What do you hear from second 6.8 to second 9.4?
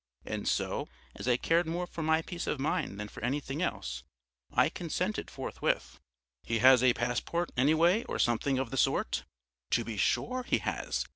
he a passport anyway, or something of the sort?"